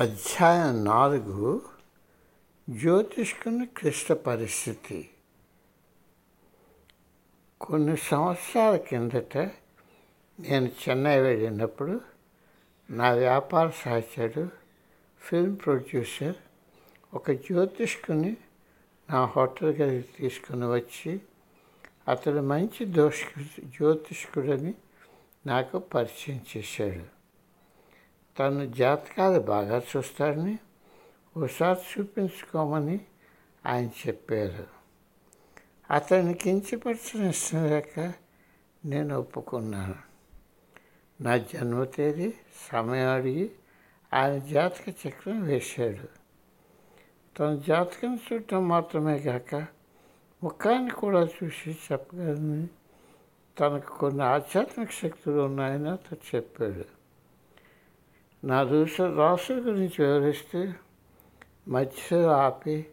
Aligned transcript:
అధ్యాయం 0.00 0.84
నాలుగు 0.84 1.62
జ్యోతిష్కుని 2.68 3.66
క్లిష్ట 3.66 4.12
పరిస్థితి. 4.12 5.10
కొన్ని 7.60 7.96
సంవత్సరాల 7.96 8.76
కిందట 8.76 9.36
నేను 10.40 10.66
చెన్నై 10.66 11.20
వెళ్ళినప్పుడు 11.20 12.00
నా 12.90 13.12
వ్యాపార 13.12 13.70
సహచరుడు 13.70 14.48
ఫిల్మ్ 15.22 15.58
ప్రొడ్యూసర్ 15.64 16.34
ఒక 17.14 17.30
జ్యోతిష్కుని 17.30 18.36
నా 19.10 19.24
హోటల్ 19.24 19.68
గదికి 19.68 20.12
తీసుకుని 20.12 20.66
వచ్చి 20.66 21.20
అతడు 22.08 22.40
మంచి 22.40 22.84
దోష 22.84 23.24
జ్యోతిష్కుడని 23.64 24.74
నాకు 25.46 25.78
పరిచయం 25.78 26.40
చేశాడు. 26.56 27.19
తను 28.38 28.66
జాతకాలు 28.66 29.40
బాగా 29.40 29.82
చూస్తాడని 29.96 30.58
ఒకసారి 31.36 31.78
చూపించుకోమని 31.78 33.00
ఆయన 33.66 33.86
చెప్పారు. 33.86 34.66
అతన్ని 35.90 36.34
కించపరిచిన 36.34 37.28
ఇష్టం 37.28 37.70
లేక 37.70 38.12
నేను 38.84 39.18
ఒప్పుకున్నాను. 39.18 39.94
నా 41.20 41.36
జన్మ 41.36 41.84
తేదీ 41.84 42.34
సమయం 42.72 43.08
అడిగి 43.08 43.50
ఆయన 44.14 44.38
జాతక 44.38 44.88
చక్రం 44.88 45.42
వేశాడు. 45.42 46.08
తన 47.38 47.54
జాతకం 47.56 48.16
చూడటం 48.16 48.68
మాత్రమే 48.68 49.18
కాక 49.18 49.54
ముఖాన్ని 50.42 50.90
కూడా 50.90 51.24
చూసి 51.24 51.78
చెప్పగలని 51.92 52.66
తనకు 53.60 53.98
కొన్ని 53.98 54.22
ఆధ్యాత్మిక 54.22 54.90
శక్తులు 54.90 55.40
ఉన్నాయని 55.40 55.90
అతను 55.90 56.36
చెప్పాడు. 56.36 56.99
నా 58.44 58.64
దూస 58.64 59.00
రాసుల 59.00 59.58
గురించి 59.58 60.04
వివరిస్తే 60.04 60.74
మధ్యలో 61.68 62.28
ఆపి 62.28 62.86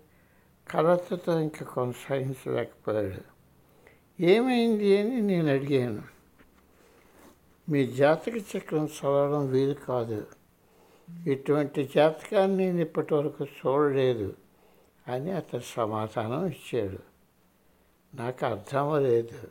కలతతో 0.69 1.39
ఇంకా 1.39 1.65
కొనసాగించలేకపోయాడు. 1.65 3.21
ఏమైంది 4.23 4.97
అని 4.97 5.21
నేను 5.21 5.53
అడిగాను. 5.53 6.03
మీ 7.69 7.87
జాతక 7.87 8.57
చక్రం 8.57 8.85
చదవడం 8.85 9.47
వీలు 9.47 9.73
కాదు. 9.73 10.27
ఇటువంటి 11.27 11.91
జాతకాన్ని 11.95 12.57
నేను 12.57 12.79
ఇప్పటి 12.79 13.13
వరకు 13.13 13.45
చూడలేదు 13.45 14.35
అని 15.07 15.31
అతను 15.31 15.59
సమాధానం 15.59 16.45
ఇచ్చాడు. 16.45 16.99
నాకు 18.15 18.45
అర్థం 18.45 19.03
లేదు 19.03 19.47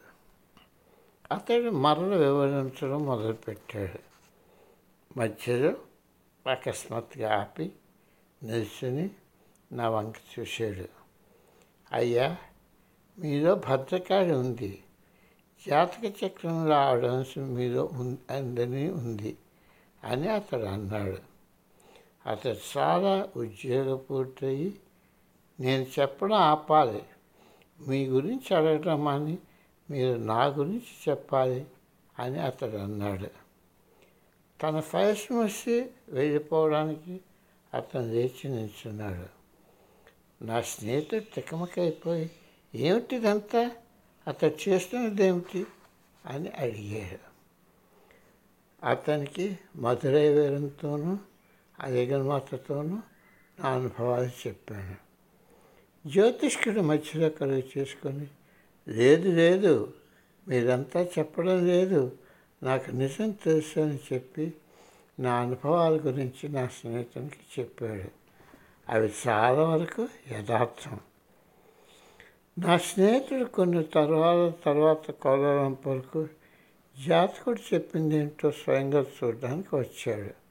అతడు 1.33 1.71
మరల 1.71 2.17
వివరించడం 2.17 3.03
మొదలుపెట్టాడు. 3.03 3.99
మధ్యలో 5.19 5.75
అకస్మాత్తుగా 6.49 7.41
ఆపి 7.41 7.73
నిల్చుని 8.43 9.11
నా 9.73 9.89
వంక 9.89 10.15
చూశాడు. 10.39 10.89
అయ్యా 11.93 12.37
మీలో 13.19 13.55
భద్రకాళి 13.55 14.33
ఉంది. 14.33 14.83
జాతక 15.69 16.25
చక్రంలో 16.25 16.75
ఆడన్స్ 16.75 17.39
మీలో 17.39 17.85
ఉందని 17.85 18.91
ఉంది 18.91 19.37
అని 20.05 20.29
అతడు 20.29 20.65
అన్నాడు. 20.65 21.19
అతడు 22.27 22.79
చాలా 22.79 23.29
ఉద్యోగ 23.37 23.97
పూర్తయి 23.97 24.81
నేను 25.61 25.87
చెప్పడం 26.01 26.37
ఆపాలి. 26.37 27.03
మీ 27.89 28.07
గురించి 28.07 28.57
అడగడం 28.57 29.09
అని 29.09 29.39
మీరు 29.91 30.19
నా 30.19 30.45
గురించి 30.45 31.11
చెప్పాలి 31.11 31.67
అని 32.19 32.39
అతడు 32.39 32.77
అన్నాడు. 32.77 33.46
తన 34.63 34.81
ఫైల్స్ 34.81 35.33
మూసి 35.33 35.87
వెళ్ళిపోవడానికి 36.09 37.21
అతను 37.75 38.13
లేచి 38.13 38.51
నిల్చున్నాడు. 38.51 39.37
నా 40.45 40.63
స్నేహితుడు 40.63 41.35
తికమకైపోయి 41.35 42.31
ఏమిటిదంతా? 42.75 43.71
అతను 44.29 44.69
చేస్తున్నది 44.69 45.25
ఏమిటి 45.25 45.67
అని 46.27 46.49
అడిగాడు. 46.49 47.37
అతనికి 48.87 49.59
మధురై 49.77 50.29
వేరంతోనూ 50.29 51.19
అధిగమాతతోనూ 51.81 52.99
నా 53.59 53.69
అనుభవాలు 53.69 54.49
చెప్పాను. 54.49 54.97
జ్యోతిష్కుడు 56.09 56.81
మధ్యలో 56.81 57.29
కలుగు 57.29 57.63
చేసుకొని 57.79 58.27
లేదు 58.89 59.29
లేదు 59.29 59.93
మీరంతా 60.49 61.03
చెప్పడం 61.19 61.67
లేదు. 61.67 62.13
నాకు 62.63 62.91
నిజం 62.91 63.31
తెలుసు 63.31 63.81
అని 63.81 63.99
చెప్పి 64.13 64.55
నా 65.21 65.35
అనుభవాల 65.35 65.93
గురించి 65.93 66.49
నా 66.49 66.67
స్నేహితునికి 66.67 67.61
చెప్పాడు. 67.61 68.11
అవి 68.89 69.13
చాలా 69.29 69.65
వరకు 69.65 70.09
యథార్థం. 70.33 71.01
నా 72.59 72.79
స్నేహితుడు 72.79 73.45
కొన్ని 73.45 73.85
తర్వాత 73.85 74.65
తర్వాత 74.65 75.11
కోలాలంపూర్కు 75.11 76.29
జాతకుడు 77.07 77.75
చెప్పింది 77.75 78.17
ఏంటో 78.17 78.51
స్వయంగా 78.51 79.01
చూడడానికి 79.01 79.77
వచ్చాడు. 79.77 80.47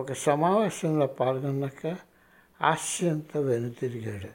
ఒక 0.00 0.12
సమావేశంలో 0.12 1.06
పాల్గొన్నాక 1.06 1.96
ఆశ్చర్యంతో 2.62 3.40
వెనుతిరిగాడు 3.40 4.28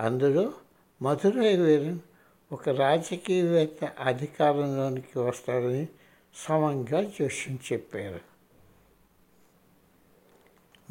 అందులో 0.00 0.52
మధురై 1.02 1.56
వీరన్ 1.56 1.98
ఒక 2.52 2.68
రాజకీయవేత్త 2.68 3.84
అధికారంలోనికి 3.84 5.18
వస్తారని 5.18 5.88
సమంగా 6.34 7.02
జోష్యం 7.02 7.58
చెప్పారు. 7.72 8.20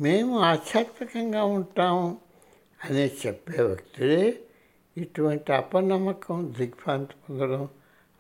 మేము 0.02 0.40
ఆధ్యాత్మికంగా 0.40 1.44
ఉంటాము 1.44 2.18
అనే 2.86 3.12
చెప్పే 3.26 3.64
వ్యక్తులే 3.64 4.42
ఇటువంటి 4.98 5.54
అపనమ్మకం 5.54 6.54
దిగ్భ్రాంతి 6.58 7.14
పొందడం 7.14 7.70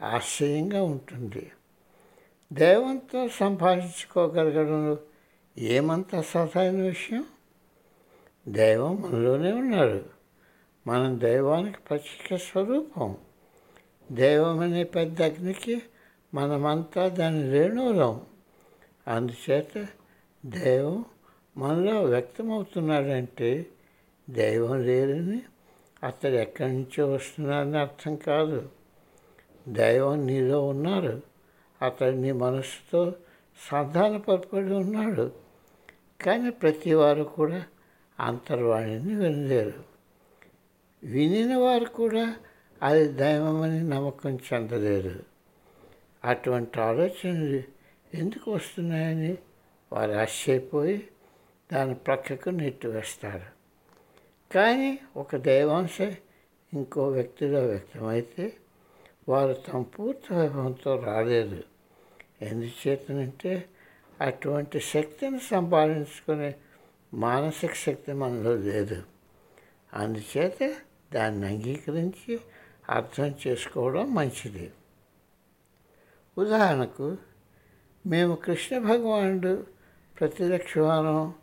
ఆశ్చర్యంగా 0.02 0.84
ఉంటుంది. 0.84 1.52
దైవంతో 2.54 3.28
సంభాషించుకోగలగడంలో 3.28 4.98
ఏమంత 5.58 6.16
అసాధారణ 6.16 6.82
విషయం? 6.82 7.26
దైవం 8.48 8.96
మనలోనే 9.02 9.52
ఉన్నాడు 9.52 10.06
మనం 10.88 11.20
దైవానికి 11.20 11.78
ప్రత్యేక 11.78 12.42
స్వరూపం. 12.42 13.18
దైవం 14.12 14.60
అనే 14.60 14.84
పెద్ద 14.84 15.22
అగ్నికి 15.22 15.82
మనమంతా 16.34 17.08
దాని 17.08 17.50
రేణువులం. 17.50 18.22
అందుచేత 19.08 19.88
దైవం 20.46 21.06
మనలో 21.58 22.04
వ్యక్తమవుతున్నాడంటే 22.04 23.66
దైవం 24.30 24.84
లేరని 24.84 25.42
అతడు 26.04 26.32
ఎక్కడి 26.32 26.74
నుంచో 26.74 27.14
వస్తున్నాడని 27.14 27.78
అర్థం 27.78 28.16
కాదు. 28.16 28.70
దైవం 29.68 30.26
నీలో 30.26 30.68
ఉన్నారు. 30.68 31.22
అతడు 31.82 32.16
నీ 32.16 32.32
మనసుతో 32.32 33.14
సంధానపరపడి 33.72 34.74
ఉన్నాడు. 34.74 35.32
కానీ 36.22 36.50
ప్రతి 36.50 36.94
వారు 36.94 37.24
కూడా 37.24 37.66
అంతర్వాణిని 38.20 39.16
వినలేరు. 39.16 39.95
వినిన 41.06 41.56
వారు 41.56 41.86
కూడా 41.86 42.36
అది 42.84 43.08
దైవమని 43.08 43.84
నమ్మకం 43.84 44.40
చెందలేరు. 44.54 45.24
అటువంటి 46.26 46.80
ఆలోచనలు 46.80 47.64
ఎందుకు 48.14 48.52
వస్తున్నాయని 48.52 49.38
వారు 49.94 50.12
ఆశ్చర్యపోయి 50.12 51.08
దాని 51.74 51.96
ప్రక్కకు 51.96 52.50
నెట్టివేస్తారు 52.50 53.56
కానీ 54.54 55.00
ఒక 55.18 55.36
దైవాంశ 55.36 55.98
ఇంకో 56.74 57.08
వ్యక్తిలో 57.08 57.66
వ్యక్తమైతే 57.66 58.54
వారు 59.30 59.54
తమ 59.54 59.82
పూర్తి 59.82 60.34
వైభవంతో 60.34 61.04
రాలేదు. 61.04 61.64
ఎందుచేతనంటే 62.42 63.66
అటువంటి 64.22 64.80
శక్తిని 64.80 65.40
సంపాదించుకునే 65.40 66.56
మానసిక 67.14 67.74
శక్తి 67.74 68.14
మనలో 68.14 68.56
లేదు. 68.56 69.04
అందుచేత 69.94 70.76
దాన్ని 71.16 71.48
అంగీకరించి 71.48 72.40
అర్థం 72.90 73.36
చేసుకోవడం 73.48 74.16
మంచిది. 74.16 74.72
ఉదాహరణకు 76.38 77.18
మేము 78.06 78.36
కృష్ణ 78.36 78.78
భగవానుడు 78.78 79.68
ప్రతిలక్షవారం 80.20 81.34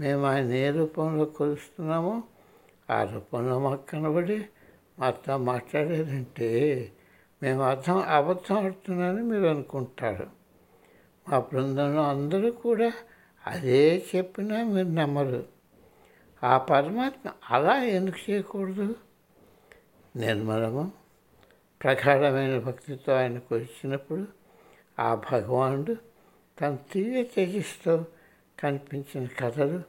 మేము 0.00 0.24
ఆయన 0.26 0.52
ఏ 0.52 0.70
రూపంలో 0.70 1.24
కొలుస్తున్నామో 1.24 2.22
ఆ 2.90 3.04
రూపంలో 3.04 3.58
మాకు 3.58 3.86
కనబడి 3.86 4.44
మాతో 4.98 5.38
మాట్లాడారంటే 5.38 6.48
మేము 7.42 7.62
అర్థం 7.62 7.98
అబద్ధం 7.98 8.56
ఆడుతున్నామని 8.64 9.22
మీరు 9.22 9.46
అనుకుంటారు. 9.46 10.26
మా 11.28 11.38
బృందంలో 11.38 12.02
అందరూ 12.02 12.50
కూడా 12.50 12.92
అదే 13.46 14.06
చెప్పినా 14.16 14.64
మీరు 14.64 14.88
నమ్మరు. 14.88 15.44
ఆ 16.44 16.58
పరమాత్మ 16.58 17.30
అలా 17.50 17.76
ఎందుకు 17.84 18.30
చేయకూడదు? 18.30 18.94
నిర్మలము 20.16 20.92
ప్రగాఢమైన 21.82 22.58
భక్తితో 22.58 23.12
ఆయనకు 23.12 23.54
వచ్చినప్పుడు 23.54 24.24
ఆ 24.98 25.14
భగవానుడు 25.14 25.96
తన 26.60 26.76
తీవ్ర 26.92 27.22
తేజస్తో 27.22 28.04
కనిపించిన 28.58 29.26
కథలు 29.38 29.82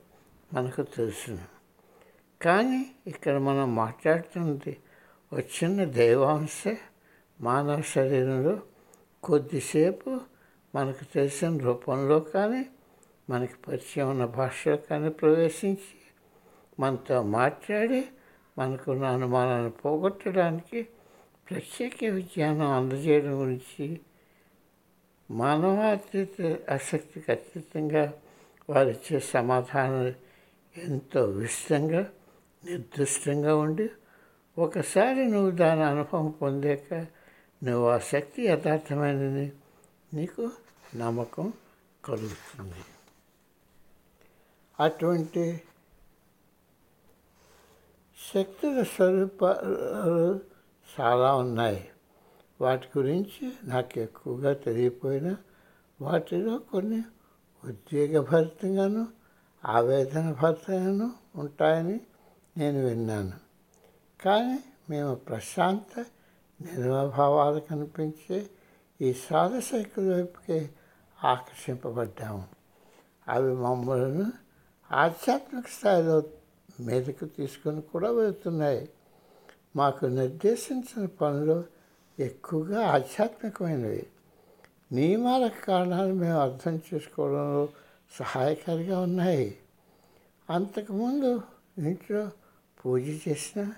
మనకు 0.54 0.82
తెలుసును. 0.82 1.46
కానీ 2.42 2.92
ఇక్కడ 3.08 3.38
మనం 3.38 3.76
మాట్లాడుతున్నది 3.76 4.78
వచ్చిన 5.34 5.84
దైవాంశ 5.84 6.64
మానవ 7.42 7.82
శరీరంలో 7.82 8.60
కొద్దిసేపు 9.24 10.20
మనకు 10.76 11.14
తెలిసిన 11.14 11.58
రూపంలో 11.58 12.20
కానీ 12.20 12.66
మనకి 13.30 13.54
పరిచయం 13.68 14.10
ఉన్న 14.10 14.26
భాషలో 14.26 14.78
కానీ 14.78 15.10
ప్రవేశించి 15.10 16.02
మనతో 16.80 17.24
మాట్లాడి 17.24 18.06
మనకున్న 18.58 19.06
అనుమానాన్ని 19.06 19.72
పోగొట్టడానికి 19.72 20.88
ప్రత్యేక 21.50 22.06
విజ్ఞానం 22.06 22.72
అందజేయడం 22.72 23.42
గురించి 23.42 24.02
మానవాతీత 25.32 26.58
ఆసక్తికి 26.70 27.32
అతీతంగా 27.32 28.14
వారిచ్చే 28.70 29.20
సమాధానం 29.20 30.14
ఎంతో 30.78 31.24
విస్తృతంగా 31.24 32.10
నిర్దిష్టంగా 32.66 33.56
ఉండి 33.56 33.90
ఒకసారి 34.58 35.28
నువ్వు 35.28 35.52
దాని 35.52 35.84
అనుభవం 35.84 36.30
పొందాక 36.30 36.94
నువ్వు 37.64 37.90
ఆ 37.90 37.98
శక్తి 37.98 38.44
యథార్థమైనని 38.44 39.52
నీకు 40.14 40.52
నమ్మకం 40.96 41.54
కలుగుతుంది. 42.06 42.84
అటువంటి 44.80 45.62
శక్తుల 48.30 48.84
స్వరూపాలు 48.84 50.40
చాలా 51.00 51.36
ఉన్నాయి. 51.36 51.90
వాటి 52.62 52.88
గురించి 52.98 53.52
నాకు 53.64 54.00
ఎక్కువగా 54.00 54.54
తెలియపోయినా 54.54 55.38
వాటిలో 56.02 56.58
కొన్ని 56.58 57.04
ఉద్వేగభరితంగాను 57.64 59.08
ఆవేదన 59.66 60.36
భరితంగాను 60.42 61.14
ఉంటాయని 61.36 62.00
నేను 62.58 62.86
విన్నాను. 62.86 63.34
కానీ 64.24 64.64
మేము 64.90 65.16
ప్రశాంత 65.16 66.06
నిర్మభావాలు 66.62 67.60
కనిపించే 67.60 68.50
ఈ 69.02 69.14
సాధశక్తుల 69.14 70.16
వైపుకి 70.16 70.70
ఆకర్షింపబడ్డాము. 71.24 72.48
అవి 73.28 73.54
మమ్మల్ని 73.56 74.32
ఆధ్యాత్మిక 74.92 75.68
స్థాయిలో 75.68 76.24
మీదకు 76.82 77.26
తీసుకొని 77.26 77.82
కూడా 77.82 78.12
వెళ్తున్నాయి. 78.12 78.90
మాకు 79.76 80.06
నిర్దేశించిన 80.06 81.06
పనులు 81.06 81.64
ఎక్కువగా 82.20 82.86
ఆధ్యాత్మికమైనవి. 82.88 84.08
నియమాల 84.92 85.48
కారణాలు 85.48 86.14
మేము 86.14 86.40
అర్థం 86.40 86.80
చేసుకోవడంలో 86.94 87.70
సహాయకారిగా 88.12 89.00
ఉన్నాయి. 89.00 89.58
అంతకుముందు 90.50 91.42
ఇంట్లో 91.78 92.32
పూజ 92.86 93.02
చేసిన 93.02 93.72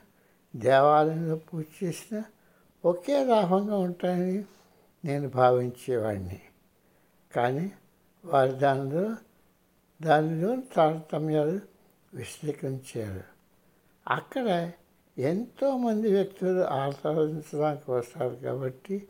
దేవాలయంలో 0.56 1.35
పూజ 1.35 1.65
చేసిన 1.83 2.23
ఒకే 2.85 3.25
లాభంగా 3.25 3.77
ఉంటాయని 3.77 4.45
నేను 5.06 5.29
భావించేవాడిని. 5.29 6.41
కానీ 7.35 7.71
వారు 8.25 8.51
దానిలో 8.51 9.15
దానిలోని 10.01 10.63
తారతమ్యాలు 10.75 11.72
విశ్లేషించారు. 12.13 13.24
అక్కడ 14.07 14.71
ఎంతోమంది 15.18 16.13
వ్యక్తులు 16.13 16.62
ఆరాధించడానికి 16.62 17.92
వస్తారు 17.92 18.36
కాబట్టి 18.36 19.07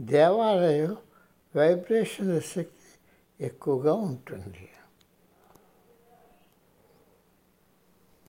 దేవాలయం 0.00 0.96
వైబ్రేషన్ 1.56 2.40
శక్తి 2.40 2.98
ఎక్కువగా 3.46 3.92
ఉంటుంది. 3.92 4.68